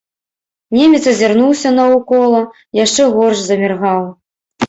Немец 0.77 1.01
азірнуўся 1.11 1.73
наўкола, 1.75 2.39
яшчэ 2.83 3.03
горш 3.17 3.39
заміргаў. 3.51 4.01